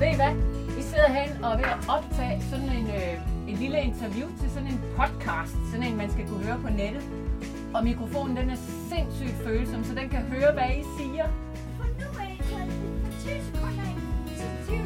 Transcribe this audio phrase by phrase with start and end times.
[0.00, 0.34] Ved I hvad?
[0.76, 4.50] Vi sidder herinde og er ved at optage sådan en, øh, en lille interview til
[4.50, 5.56] sådan en podcast.
[5.70, 7.02] Sådan en, man skal kunne høre på nettet.
[7.74, 8.56] Og mikrofonen den er
[8.90, 11.26] sindssygt følsom, så den kan høre, hvad I siger.
[11.76, 12.58] For nu er det for
[13.20, 13.94] 20 sekunder af.
[14.36, 14.78] Så 20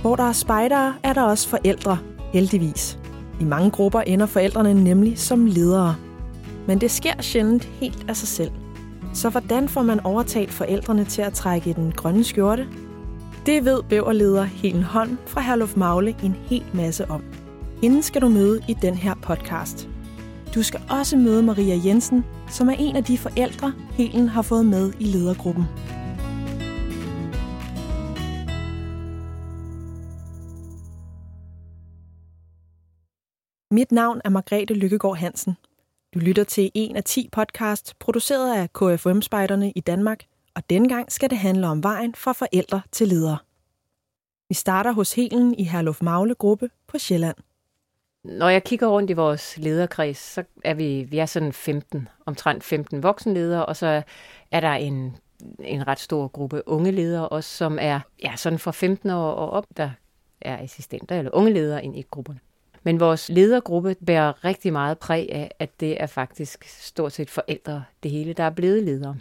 [0.00, 1.98] Hvor der er spejdere, er der også forældre,
[2.32, 2.98] heldigvis.
[3.40, 5.96] I mange grupper ender forældrene nemlig som ledere.
[6.66, 8.50] Men det sker sjældent helt af sig selv.
[9.14, 12.68] Så hvordan får man overtalt forældrene til at trække i den grønne skjorte?
[13.46, 17.24] Det ved bæverleder Helen Holm fra Herluf Magle en hel masse om.
[17.82, 19.88] Hende skal du møde i den her podcast.
[20.54, 24.66] Du skal også møde Maria Jensen, som er en af de forældre, Helen har fået
[24.66, 25.64] med i ledergruppen.
[33.70, 35.56] Mit navn er Margrethe Lykkegaard Hansen.
[36.14, 41.12] Du lytter til en af 10 podcast, produceret af KFM-spejderne i Danmark, og denne gang
[41.12, 43.38] skal det handle om vejen fra forældre til ledere.
[44.48, 47.36] Vi starter hos Helen i Herluf Magle gruppe på Sjælland.
[48.24, 52.64] Når jeg kigger rundt i vores lederkreds, så er vi, vi er sådan 15, omtrent
[52.64, 54.02] 15 voksenledere, og så
[54.50, 55.16] er der en,
[55.58, 59.50] en ret stor gruppe unge ledere også, som er ja, sådan fra 15 år og
[59.50, 59.90] op, der
[60.40, 62.40] er assistenter eller unge ledere ind i grupperne.
[62.84, 67.84] Men vores ledergruppe bærer rigtig meget præg af, at det er faktisk stort set forældre,
[68.02, 69.16] det hele, der er blevet ledere.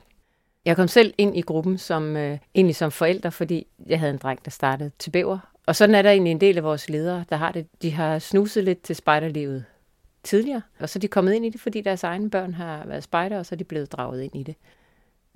[0.66, 4.18] Jeg kom selv ind i gruppen som, øh, egentlig som forælder, fordi jeg havde en
[4.18, 5.40] dreng, der startede til bæver.
[5.66, 7.68] Og sådan er der egentlig en del af vores ledere, der har det.
[7.82, 9.66] De har snuset lidt til spejderlivet
[10.24, 13.04] tidligere, og så er de kommet ind i det, fordi deres egne børn har været
[13.04, 14.56] spejder, og så er de blevet draget ind i det.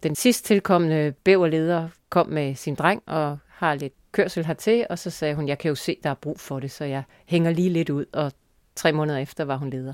[0.04, 5.10] Den sidst tilkommende bæverleder kom med sin dreng og har lidt kørsel hertil, og så
[5.10, 7.70] sagde hun, jeg kan jo se, der er brug for det, så jeg hænger lige
[7.70, 8.32] lidt ud, og
[8.76, 9.94] tre måneder efter var hun leder.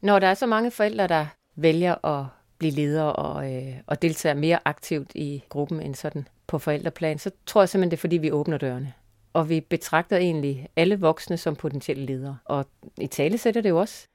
[0.00, 2.26] Når der er så mange forældre, der vælger at
[2.58, 7.30] blive leder og, øh, og deltager mere aktivt i gruppen end sådan på forældreplan, så
[7.46, 8.92] tror jeg simpelthen, det er fordi, vi åbner dørene.
[9.32, 12.38] Og vi betragter egentlig alle voksne som potentielle ledere.
[12.44, 12.66] Og
[12.98, 14.06] i tale sætter det jo også.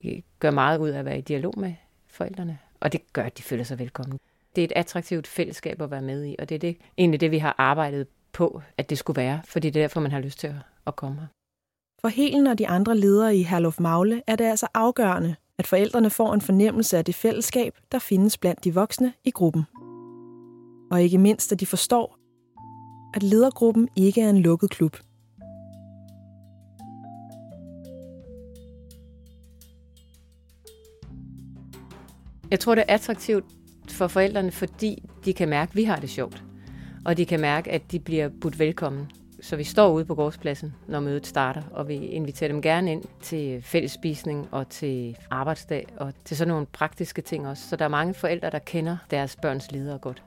[0.00, 1.74] Vi gør meget ud af at være i dialog med
[2.08, 4.18] forældrene, og det gør, at de føler sig velkomne.
[4.56, 7.30] Det er et attraktivt fællesskab at være med i, og det er det, egentlig det,
[7.30, 10.38] vi har arbejdet på, at det skulle være, fordi det er derfor, man har lyst
[10.38, 10.54] til at,
[10.86, 11.26] at komme her.
[12.00, 16.10] For Helen og de andre ledere i Herluf Magle er det altså afgørende, at forældrene
[16.10, 19.62] får en fornemmelse af det fællesskab, der findes blandt de voksne i gruppen.
[20.90, 22.18] Og ikke mindst, at de forstår,
[23.14, 24.96] at ledergruppen ikke er en lukket klub.
[32.50, 33.44] Jeg tror, det er attraktivt
[33.88, 36.43] for forældrene, fordi de kan mærke, at vi har det sjovt.
[37.04, 39.10] Og de kan mærke, at de bliver budt velkommen.
[39.42, 43.02] Så vi står ude på gårdspladsen, når mødet starter, og vi inviterer dem gerne ind
[43.22, 47.68] til fællesspisning og til arbejdsdag og til sådan nogle praktiske ting også.
[47.68, 50.22] Så der er mange forældre, der kender deres børns ledere godt.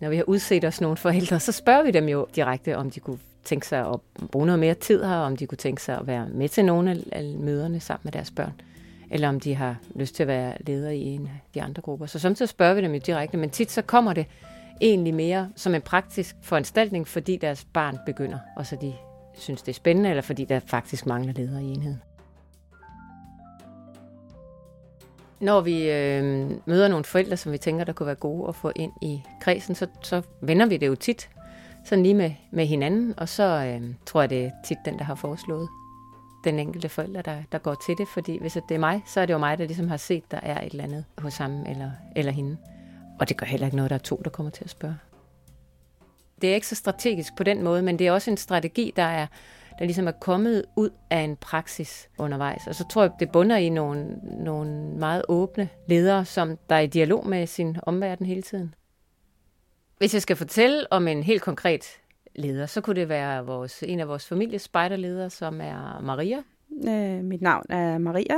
[0.00, 3.00] Når vi har udset os nogle forældre, så spørger vi dem jo direkte, om de
[3.00, 4.00] kunne tænke sig at
[4.32, 7.02] bruge noget mere tid her, om de kunne tænke sig at være med til nogle
[7.12, 8.52] af møderne sammen med deres børn,
[9.10, 12.06] eller om de har lyst til at være leder i en af de andre grupper.
[12.06, 14.26] Så samtidig spørger vi dem jo direkte, men tit så kommer det
[14.80, 18.94] egentlig mere som en praktisk foranstaltning, fordi deres barn begynder, og så de
[19.34, 22.02] synes, det er spændende, eller fordi der faktisk mangler ledere i enheden.
[25.40, 28.72] Når vi øh, møder nogle forældre, som vi tænker, der kunne være gode at få
[28.76, 31.28] ind i kredsen, så, så vender vi det jo tit
[31.84, 35.04] sådan lige med, med hinanden, og så øh, tror jeg, det er tit den, der
[35.04, 35.68] har foreslået
[36.44, 39.26] den enkelte forælder, der, der går til det, fordi hvis det er mig, så er
[39.26, 41.90] det jo mig, der ligesom har set, der er et eller andet hos ham eller,
[42.16, 42.56] eller hende.
[43.20, 44.96] Og det gør heller ikke noget, der er to, der kommer til at spørge.
[46.40, 49.02] Det er ikke så strategisk på den måde, men det er også en strategi, der
[49.02, 49.26] er
[49.78, 52.66] der ligesom er kommet ud af en praksis undervejs.
[52.66, 56.80] Og så tror jeg, det bunder i nogle, nogle meget åbne ledere, som der er
[56.80, 58.74] i dialog med sin omverden hele tiden.
[59.98, 61.84] Hvis jeg skal fortælle om en helt konkret
[62.34, 66.42] leder, så kunne det være vores, en af vores familiespejderledere, som er Maria.
[66.88, 68.36] Øh, mit navn er Maria,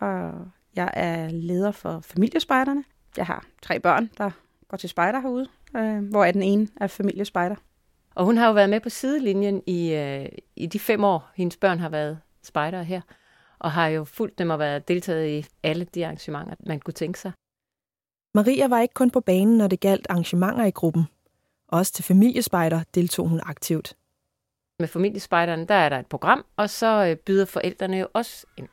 [0.00, 0.32] og
[0.76, 2.84] jeg er leder for familiespejderne.
[3.16, 4.30] Jeg har tre børn, der
[4.68, 7.56] går til spejder herude, øh, hvor er den ene er familiespejder.
[8.14, 11.56] Og hun har jo været med på sidelinjen i, øh, i de fem år, hendes
[11.56, 13.00] børn har været spejdere her,
[13.58, 17.18] og har jo fulgt dem og været deltaget i alle de arrangementer, man kunne tænke
[17.18, 17.32] sig.
[18.34, 21.04] Maria var ikke kun på banen, når det galt arrangementer i gruppen.
[21.68, 23.96] Også til familiespejder deltog hun aktivt.
[24.78, 28.68] Med familiespejderen, der er der et program, og så øh, byder forældrene jo også ind.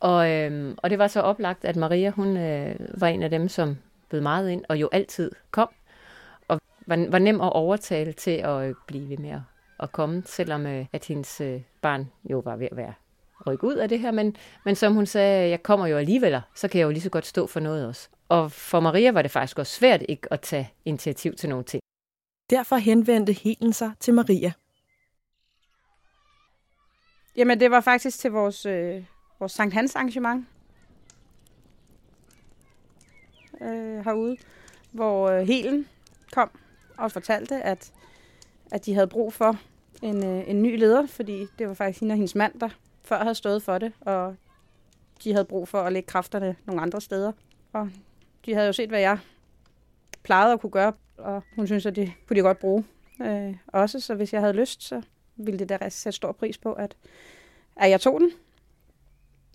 [0.00, 3.48] Og, øh, og det var så oplagt, at Maria hun øh, var en af dem,
[3.48, 3.76] som
[4.10, 5.68] bød meget ind, og jo altid kom.
[6.48, 9.40] Og var, var nem at overtale til at øh, blive ved med at,
[9.80, 12.94] at komme, selvom øh, at hendes øh, barn jo var ved at være
[13.46, 14.10] rykke ud af det her.
[14.10, 17.10] Men, men som hun sagde, jeg kommer jo alligevel, så kan jeg jo lige så
[17.10, 18.08] godt stå for noget også.
[18.28, 21.82] Og for Maria var det faktisk også svært ikke at tage initiativ til nogle ting.
[22.50, 24.52] Derfor henvendte Helen sig til Maria.
[27.36, 29.04] Jamen, det var faktisk til vores, øh,
[29.38, 30.46] vores Sankt Hans arrangement
[33.60, 34.36] øh, herude,
[34.92, 35.88] hvor øh, Helen
[36.32, 36.50] kom
[36.96, 37.92] og fortalte, at,
[38.72, 39.56] at de havde brug for
[40.02, 42.68] en, øh, en ny leder, fordi det var faktisk hende og hendes mand, der
[43.02, 44.36] før havde stået for det, og
[45.24, 47.32] de havde brug for at lægge kræfterne nogle andre steder.
[47.72, 47.90] Og
[48.46, 49.18] de havde jo set, hvad jeg
[50.22, 52.84] plejede at kunne gøre, og hun synes, at det kunne de godt bruge
[53.22, 54.00] øh, også.
[54.00, 55.02] Så hvis jeg havde lyst, så
[55.36, 56.96] ville det da sætte stor pris på, at,
[57.76, 58.30] at jeg tog den.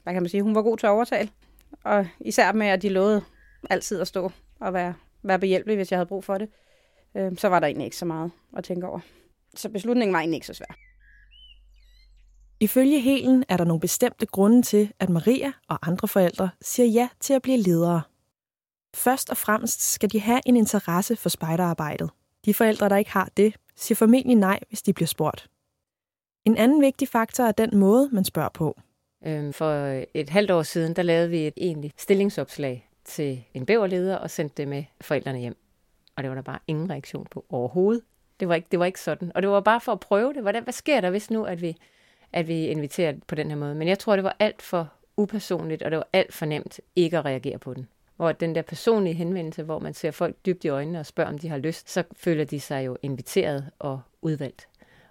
[0.09, 0.43] Hvad kan man sige?
[0.43, 1.29] Hun var god til at overtale.
[1.83, 3.21] Og især med, at de lovede
[3.69, 6.49] altid at stå og være, være behjælpelig, hvis jeg havde brug for det.
[7.17, 8.99] Øh, så var der egentlig ikke så meget at tænke over.
[9.55, 10.77] Så beslutningen var egentlig ikke så svær.
[12.59, 17.09] Ifølge Helen er der nogle bestemte grunde til, at Maria og andre forældre siger ja
[17.19, 18.01] til at blive ledere.
[18.95, 22.09] Først og fremmest skal de have en interesse for spejderarbejdet.
[22.45, 25.49] De forældre, der ikke har det, siger formentlig nej, hvis de bliver spurgt.
[26.45, 28.79] En anden vigtig faktor er den måde, man spørger på.
[29.25, 33.65] Øhm, for øh, et halvt år siden, der lavede vi et egentligt stillingsopslag til en
[33.65, 35.57] bæverleder og sendte det med forældrene hjem.
[36.15, 38.03] Og det var der bare ingen reaktion på overhovedet.
[38.39, 39.31] Det var ikke, det var ikke sådan.
[39.35, 40.41] Og det var bare for at prøve det.
[40.41, 41.77] Hvordan, hvad sker der, hvis nu, at vi,
[42.33, 43.75] at vi inviterer på den her måde?
[43.75, 47.17] Men jeg tror, det var alt for upersonligt, og det var alt for nemt ikke
[47.17, 47.87] at reagere på den.
[48.15, 51.37] Hvor den der personlige henvendelse, hvor man ser folk dybt i øjnene og spørger, om
[51.37, 54.67] de har lyst, så føler de sig jo inviteret og udvalgt.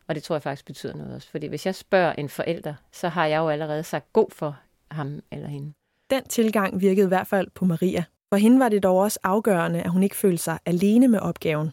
[0.08, 1.30] Og det tror jeg faktisk betyder noget også.
[1.30, 4.56] Fordi hvis jeg spørger en forælder, så har jeg jo allerede sagt god for
[4.90, 5.72] ham eller hende.
[6.10, 8.04] Den tilgang virkede i hvert fald på Maria.
[8.28, 11.70] For hende var det dog også afgørende, at hun ikke følte sig alene med opgaven.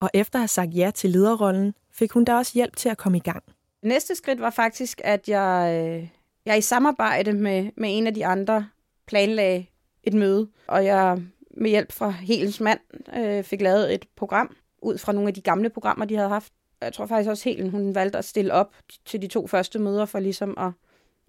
[0.00, 2.98] Og efter at have sagt ja til lederrollen, fik hun da også hjælp til at
[2.98, 3.42] komme i gang.
[3.82, 6.08] Næste skridt var faktisk, at jeg, øh,
[6.46, 8.68] jeg i samarbejde med, med en af de andre
[9.06, 9.66] planlagde
[10.02, 11.22] et møde, og jeg
[11.56, 12.80] med hjælp fra Helens mand
[13.16, 16.52] øh, fik lavet et program ud fra nogle af de gamle programmer, de havde haft.
[16.84, 20.04] Jeg tror faktisk også, Helen hun valgte at stille op til de to første møder
[20.04, 20.72] for ligesom at,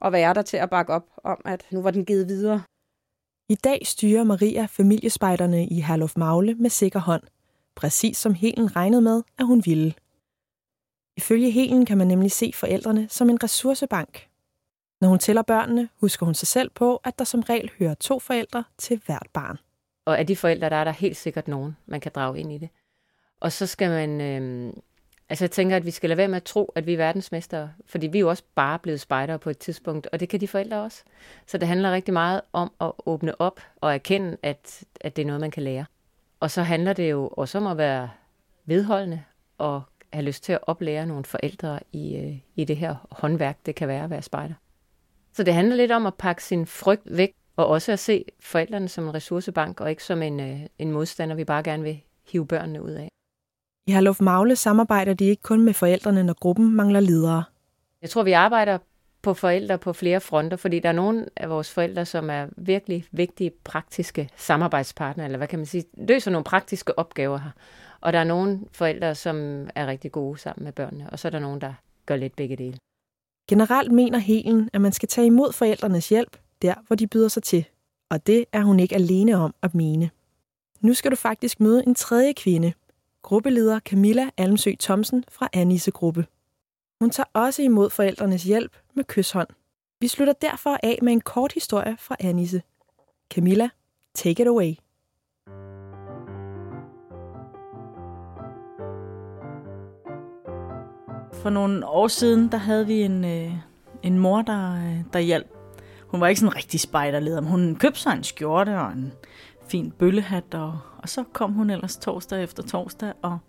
[0.05, 2.63] at være der til at bakke op om, at nu var den givet videre.
[3.49, 7.23] I dag styrer Maria familiespejderne i Herluf Magle med sikker hånd,
[7.75, 9.93] præcis som Helen regnede med, at hun ville.
[11.17, 14.27] Ifølge Helen kan man nemlig se forældrene som en ressourcebank.
[15.01, 18.19] Når hun tæller børnene, husker hun sig selv på, at der som regel hører to
[18.19, 19.57] forældre til hvert barn.
[20.05, 22.57] Og af de forældre, der er der helt sikkert nogen, man kan drage ind i
[22.57, 22.69] det.
[23.39, 24.21] Og så skal man...
[24.21, 24.73] Øh,
[25.29, 27.71] altså jeg tænker, at vi skal lade være med at tro, at vi er verdensmestere.
[27.85, 30.47] Fordi vi er jo også bare blevet spejdere på et tidspunkt, og det kan de
[30.47, 31.03] forældre også.
[31.47, 35.25] Så det handler rigtig meget om at åbne op og erkende, at, at det er
[35.25, 35.85] noget, man kan lære.
[36.39, 38.09] Og så handler det jo også om at være
[38.65, 39.23] vedholdende
[39.57, 39.81] og
[40.13, 43.87] have lyst til at oplære nogle forældre i, øh, i det her håndværk, det kan
[43.87, 44.53] være at være spejder.
[45.33, 48.87] Så det handler lidt om at pakke sin frygt væk, og også at se forældrene
[48.87, 52.01] som en ressourcebank, og ikke som en, øh, en modstander, vi bare gerne vil
[52.31, 53.09] hive børnene ud af.
[53.87, 57.43] I Herluf Magle samarbejder de ikke kun med forældrene, når gruppen mangler ledere.
[58.01, 58.77] Jeg tror, vi arbejder
[59.21, 63.05] på forældre på flere fronter, fordi der er nogle af vores forældre, som er virkelig
[63.11, 67.51] vigtige praktiske samarbejdspartnere, eller hvad kan man sige, løser nogle praktiske opgaver her.
[68.01, 71.29] Og der er nogle forældre, som er rigtig gode sammen med børnene, og så er
[71.29, 71.73] der nogen, der
[72.05, 72.77] gør lidt begge dele.
[73.49, 77.43] Generelt mener Helen, at man skal tage imod forældrenes hjælp, der hvor de byder sig
[77.43, 77.65] til.
[78.09, 80.09] Og det er hun ikke alene om at mene.
[80.81, 82.73] Nu skal du faktisk møde en tredje kvinde,
[83.25, 86.25] gruppeleder Camilla Almsø Thomsen fra Anise Gruppe.
[86.99, 89.47] Hun tager også imod forældrenes hjælp med kysshånd.
[90.01, 92.61] Vi slutter derfor af med en kort historie fra Anise.
[93.29, 93.69] Camilla,
[94.13, 94.73] take it away.
[101.33, 103.51] For nogle år siden, der havde vi en, øh,
[104.03, 105.47] en mor, der, øh, der hjalp.
[106.07, 109.13] Hun var ikke sådan en rigtig spejderleder, men hun købte sig en skjorte og en
[109.67, 113.39] fin bøllehat, og, og så kom hun ellers torsdag efter torsdag og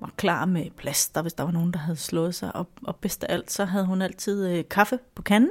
[0.00, 2.56] var klar med plaster, hvis der var nogen, der havde slået sig.
[2.56, 5.50] Og, og bedst af alt, så havde hun altid øh, kaffe på kanden.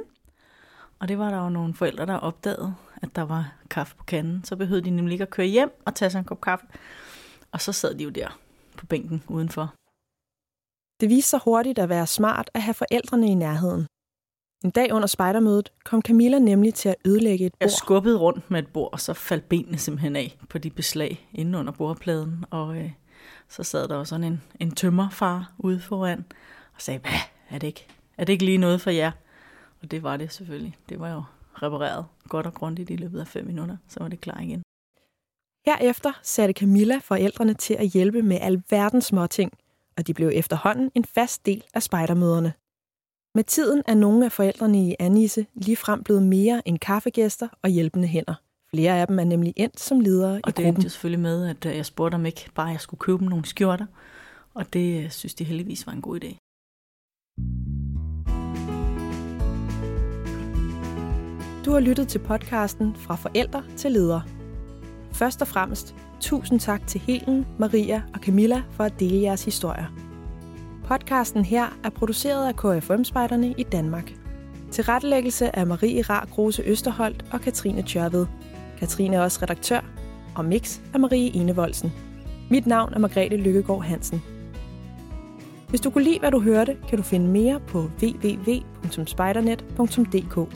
[0.98, 4.44] Og det var der jo nogle forældre, der opdagede, at der var kaffe på kanden.
[4.44, 6.66] Så behøvede de nemlig ikke at køre hjem og tage sig en kop kaffe.
[7.52, 8.38] Og så sad de jo der
[8.76, 9.74] på bænken udenfor.
[11.00, 13.86] Det viste sig hurtigt at være smart at have forældrene i nærheden.
[14.64, 17.70] En dag under spejdermødet kom Camilla nemlig til at ødelægge et Jeg bord.
[17.70, 21.58] skubbede rundt med et bord, og så faldt benene simpelthen af på de beslag inde
[21.58, 22.44] under bordpladen.
[22.50, 22.90] Og øh,
[23.48, 26.24] så sad der også sådan en, en tømmerfar ude foran
[26.74, 27.12] og sagde, hvad,
[27.50, 27.86] er det, ikke,
[28.18, 29.12] er det ikke lige noget for jer?
[29.82, 30.76] Og det var det selvfølgelig.
[30.88, 31.22] Det var jo
[31.62, 34.62] repareret godt og grundigt i løbet af fem minutter, så var det klar igen.
[35.66, 39.52] Herefter satte Camilla forældrene til at hjælpe med alverdens småting,
[39.96, 42.52] og de blev efterhånden en fast del af spejdermøderne.
[43.36, 48.08] Med tiden er nogle af forældrene i Anise ligefrem blevet mere end kaffegæster og hjælpende
[48.08, 48.34] hænder.
[48.70, 50.74] Flere af dem er nemlig endt som ledere i Og det gruppen.
[50.74, 53.44] endte selvfølgelig med, at øh, jeg spurgte om ikke bare jeg skulle købe dem nogle
[53.44, 53.86] skjorter.
[54.54, 56.36] Og det øh, synes de heldigvis var en god idé.
[61.64, 64.22] Du har lyttet til podcasten Fra forældre til ledere.
[65.12, 70.03] Først og fremmest, tusind tak til Helen, Maria og Camilla for at dele jeres historier.
[70.84, 74.12] Podcasten her er produceret af KFM-spejderne i Danmark.
[74.70, 78.26] Til rettelæggelse er Marie Rar Grose Østerholt og Katrine Tjørved.
[78.78, 79.80] Katrine er også redaktør,
[80.34, 81.92] og mix er Marie Enevoldsen.
[82.50, 84.22] Mit navn er Margrethe Lykkegaard Hansen.
[85.68, 90.54] Hvis du kunne lide, hvad du hørte, kan du finde mere på www.spidernet.dk.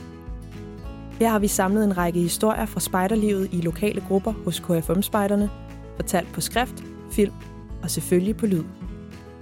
[1.19, 5.51] Her har vi samlet en række historier fra spejderlivet i lokale grupper hos KFM-spejderne,
[5.97, 7.33] fortalt på skrift, film
[7.83, 8.65] og selvfølgelig på lyd.